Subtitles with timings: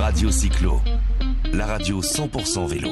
[0.00, 0.80] Radio Cyclo,
[1.52, 2.88] la radio 100% vélo.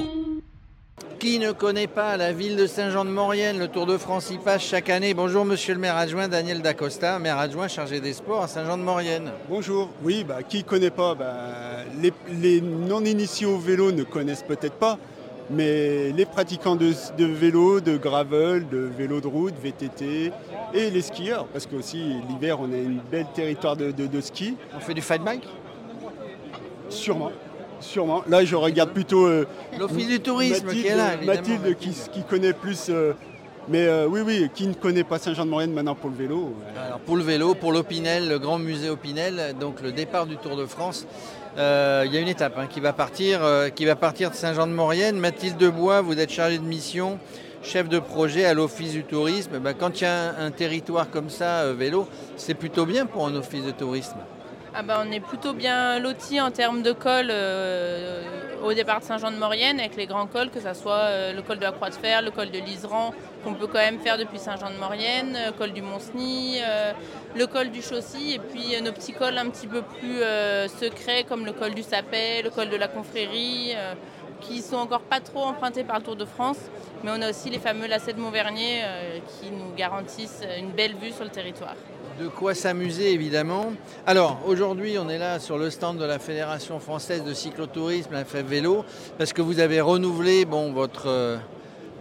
[1.19, 3.59] Qui ne connaît pas la ville de Saint-Jean-de-Maurienne?
[3.59, 5.15] Le Tour de France y passe chaque année.
[5.15, 9.31] Bonjour monsieur le maire adjoint Daniel Dacosta, maire adjoint chargé des sports à Saint-Jean-de-Maurienne.
[9.49, 9.91] Bonjour.
[10.03, 11.15] Oui, bah, qui ne connaît pas?
[11.15, 11.35] Bah,
[12.01, 14.99] les, les non-initiés au vélo ne connaissent peut-être pas,
[15.51, 20.33] mais les pratiquants de, de vélo, de gravel, de vélo de route, VTT
[20.75, 24.57] et les skieurs, parce qu'aussi l'hiver on a une belle territoire de, de- de ski,
[24.77, 25.47] On fait du fight bike?
[26.93, 27.33] Sûrement.
[27.81, 28.23] Sûrement.
[28.29, 29.47] Là, je regarde plutôt euh,
[29.79, 31.15] L'office du tourisme Mathilde, qui est là.
[31.15, 31.41] évidemment.
[31.41, 32.87] Mathilde qui, qui connaît plus.
[32.91, 33.13] euh,
[33.69, 36.99] mais euh, oui, oui, qui ne connaît pas Saint-Jean-de-Maurienne maintenant pour le vélo euh, Alors,
[37.01, 40.67] pour le vélo, pour l'Opinel, le grand musée Opinel, donc le départ du Tour de
[40.67, 41.07] France,
[41.59, 44.35] euh, il y a une étape hein, qui, va partir, euh, qui va partir de
[44.37, 45.17] Saint-Jean-de-Maurienne.
[45.17, 47.19] Mathilde Debois, vous êtes chargée de mission,
[47.63, 49.59] chef de projet à l'Office du tourisme.
[49.61, 53.07] Ben, quand il y a un, un territoire comme ça, euh, vélo, c'est plutôt bien
[53.07, 54.17] pour un office de tourisme.
[54.75, 58.23] Ah bah, on est plutôt bien lotis en termes de cols euh,
[58.65, 61.65] au départ de Saint-Jean-de-Maurienne avec les grands cols, que ce soit euh, le col de
[61.65, 63.13] la Croix de Fer, le col de l'Iseran,
[63.45, 66.93] qu'on peut quand même faire depuis Saint-Jean-de-Maurienne, le col du Mont-Cenis, euh,
[67.37, 70.69] le col du Chaussy, et puis euh, nos petits cols un petit peu plus euh,
[70.69, 73.93] secrets comme le col du Sapet, le col de la Confrérie, euh,
[74.41, 76.59] qui sont encore pas trop empruntés par le Tour de France.
[77.05, 80.95] Mais on a aussi les fameux lacets de Montvernier euh, qui nous garantissent une belle
[80.95, 81.75] vue sur le territoire.
[82.21, 83.73] De quoi s'amuser évidemment.
[84.07, 88.25] Alors aujourd'hui on est là sur le stand de la Fédération française de cyclotourisme, la
[88.25, 88.85] FF Vélo,
[89.19, 91.37] parce que vous avez renouvelé bon, votre, euh,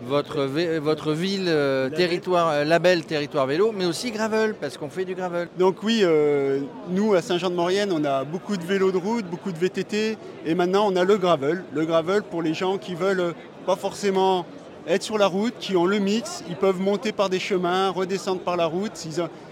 [0.04, 1.98] votre, vé- votre ville, euh, Label.
[1.98, 5.48] territoire, euh, label territoire vélo, mais aussi gravel, parce qu'on fait du gravel.
[5.58, 6.60] Donc oui, euh,
[6.90, 10.88] nous à Saint-Jean-de-Maurienne, on a beaucoup de vélos de route, beaucoup de VTT, et maintenant
[10.92, 11.64] on a le gravel.
[11.74, 13.32] Le gravel pour les gens qui veulent euh,
[13.66, 14.46] pas forcément
[14.88, 18.42] être sur la route, qui ont le mix, ils peuvent monter par des chemins, redescendre
[18.42, 18.92] par la route.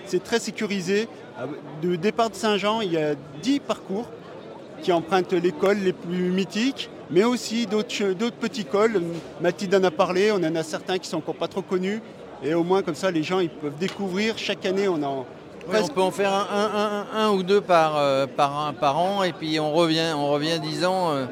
[0.05, 1.08] C'est très sécurisé.
[1.39, 1.45] Euh,
[1.81, 4.07] De départ de Saint-Jean, il y a 10 parcours
[4.81, 9.02] qui empruntent les cols les plus mythiques, mais aussi d'autres petits cols.
[9.41, 12.01] Mathilde en a parlé, on en a certains qui sont encore pas trop connus.
[12.44, 14.38] Et au moins comme ça, les gens ils peuvent découvrir.
[14.38, 15.25] Chaque année, on en
[15.84, 19.34] on peut en faire un, un- un- un ou deux par, euh, par an, et
[19.34, 21.25] puis on revient, on revient 10 ans, euh,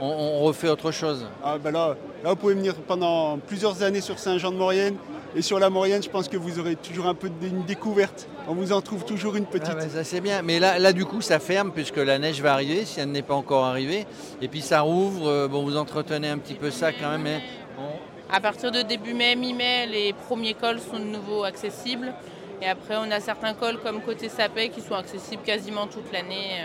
[0.00, 1.26] on, on refait autre chose.
[1.44, 4.96] Ah ben là, là, vous pouvez venir pendant plusieurs années sur Saint-Jean-de-Maurienne.
[5.36, 8.26] Et sur la Maurienne, je pense que vous aurez toujours un peu de- une découverte.
[8.48, 9.68] On vous en trouve toujours une petite.
[9.70, 10.42] Ah ouais, ça c'est bien.
[10.42, 13.22] Mais là, là, du coup, ça ferme puisque la neige va arriver, si elle n'est
[13.22, 14.06] pas encore arrivée.
[14.42, 15.28] Et puis ça rouvre.
[15.28, 17.22] euh, Bon, vous entretenez un petit peu ça quand même.
[17.22, 17.40] mais
[17.78, 22.12] on- À partir de début mai, mi-mai, les premiers cols sont de nouveau accessibles.
[22.60, 26.58] Et après, on a certains cols comme côté Sapet qui sont accessibles quasiment toute l'année.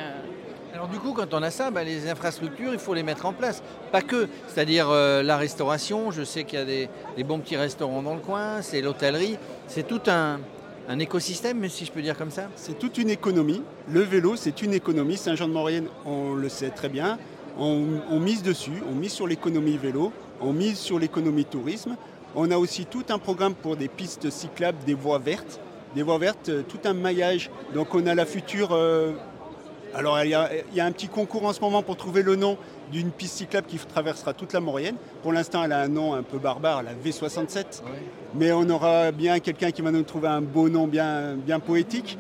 [0.76, 3.32] Alors du coup, quand on a ça, bah, les infrastructures, il faut les mettre en
[3.32, 3.64] place.
[3.94, 6.12] Pas que, c'est-à-dire euh, la restauration.
[6.12, 9.38] Je sais qu'il y a des, bons petits restaurants dans le coin, c'est l'hôtellerie.
[9.68, 10.42] C'est tout un,
[11.00, 12.50] écosystème, si je peux dire comme ça.
[12.58, 13.64] C'est toute une économie.
[13.90, 15.16] Le vélo, c'est une économie.
[15.16, 17.20] Saint-Jean-de-Maurienne, on le sait très bien.
[17.58, 21.96] On, on mise dessus, on mise sur l'économie vélo, on mise sur l'économie tourisme.
[22.36, 25.62] On a aussi tout un programme pour des pistes cyclables, des voies vertes.
[25.96, 27.50] Des voies vertes, euh, tout un maillage.
[27.74, 28.74] Donc on a la future...
[28.74, 29.14] euh,
[29.96, 32.22] alors il y, a, il y a un petit concours en ce moment pour trouver
[32.22, 32.58] le nom
[32.92, 34.98] d'une piste cyclable qui traversera toute la Maurienne.
[35.24, 37.82] Pour l'instant, elle a un nom un peu barbare, la V67.
[38.36, 42.18] Mais on aura bien quelqu'un qui va nous trouver un beau nom bien, bien poétique.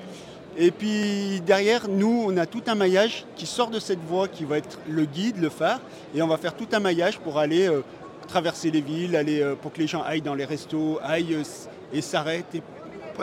[0.58, 4.46] Et puis derrière, nous, on a tout un maillage qui sort de cette voie qui
[4.46, 5.82] va être le guide, le phare.
[6.16, 7.82] Et on va faire tout un maillage pour aller euh,
[8.30, 11.44] traverser les villes, aller, euh, pour que les gens aillent dans les restos, aillent euh,
[11.92, 12.62] et s'arrêtent et,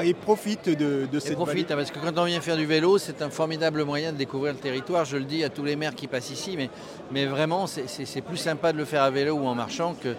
[0.01, 2.67] et profitent de, de Et cette profite, hein, parce que quand on vient faire du
[2.67, 5.05] vélo, c'est un formidable moyen de découvrir le territoire.
[5.05, 6.71] Je le dis à tous les maires qui passent ici, mais,
[7.11, 10.15] mais vraiment, c'est- plus sympa de le faire à vélo ou en marchant que,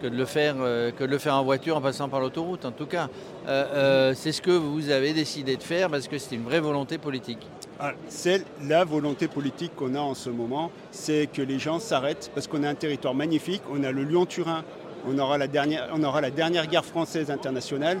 [0.00, 2.64] que, de, le faire, euh, que de le faire en voiture en passant par l'autoroute.
[2.64, 3.08] En tout cas,
[3.48, 6.60] euh, euh, c'est ce que vous avez décidé de faire parce que c'est une vraie
[6.60, 7.46] volonté politique.
[7.80, 12.30] Ah, C'est la volonté politique qu'on a en ce moment, c'est que les gens s'arrêtent
[12.34, 14.64] parce qu'on a un territoire magnifique, on a le Lyon-Turin,
[15.08, 18.00] on aura la dernière, on aura la dernière gare française internationale.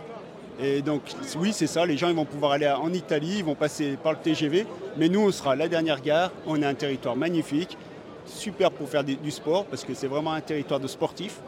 [0.60, 1.02] Et donc
[1.38, 4.12] oui, c'est ça, les gens ils vont pouvoir aller en Italie, ils vont passer par
[4.12, 7.76] le TGV, mais nous on sera la dernière gare, on a un territoire magnifique,
[8.26, 11.40] super pour faire du sport parce que c'est vraiment un territoire de sportifs.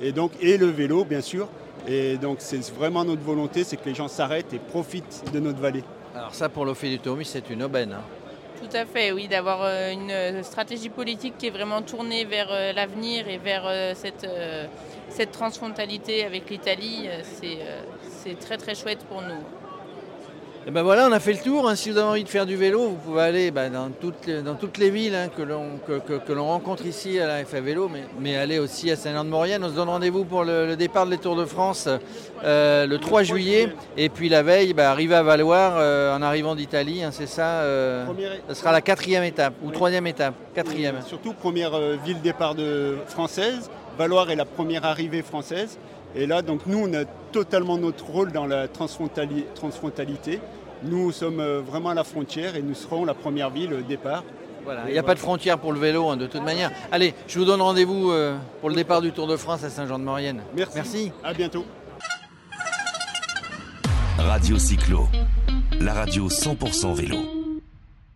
[0.00, 1.48] Et donc et le vélo bien sûr.
[1.86, 5.60] Et donc c'est vraiment notre volonté, c'est que les gens s'arrêtent et profitent de notre
[5.60, 5.84] vallée.
[6.14, 6.66] Alors ça, pour
[6.98, 7.92] tourisme, c'est une aubaine.
[7.92, 8.02] hein.
[8.60, 12.48] Tout à fait, oui, d'avoir euh, une euh, stratégie politique qui est vraiment tournée vers
[12.50, 14.26] euh, l'avenir et vers cette,
[15.08, 19.67] cette transfrontalité avec l'Italie, c'est très très chouette pour nous.
[20.68, 21.66] Et ben voilà, on a fait le tour.
[21.66, 21.74] hein.
[21.76, 24.42] Si vous avez envie de faire du vélo, vous pouvez aller bah, dans, toutes, les-
[24.42, 27.42] dans toutes les villes hein, que l'on que, que- que l'on rencontre ici à la
[27.46, 29.64] FA Vélo, mais, mais aller aussi à Saint-Jean-de-Maurienne.
[29.64, 31.88] On se donne rendez-vous pour le, le départ de les Tours de France
[32.44, 33.72] euh, le 3 juillet.
[33.96, 37.02] Et puis la veille, bah, arriver à Valoir euh, en arrivant d'Italie.
[37.02, 37.62] hein, c'est ça.
[37.62, 38.04] euh,
[38.50, 40.34] ce sera la quatrième étape ou troisième étape.
[40.54, 40.96] Quatrième.
[40.98, 43.70] Et Surtout première ville départ de française.
[43.96, 45.78] Valoir est la première arrivée française.
[46.14, 50.40] Et là, donc nous, on a totalement notre rôle dans la transfrontali- transfrontalité.
[50.82, 54.24] Nous sommes euh, vraiment à la frontière et nous serons la première ville euh, départ.
[54.64, 56.70] Voilà, il n'y a pas de frontière pour le vélo hein, de toute manière.
[56.92, 60.42] Allez, je vous donne rendez-vous euh, pour le départ du Tour de France à Saint-Jean-de-Maurienne.
[60.54, 60.72] Merci.
[60.74, 61.12] Merci.
[61.24, 61.64] À bientôt.
[64.18, 65.08] Radio Cyclo,
[65.80, 67.37] la radio 100% vélo.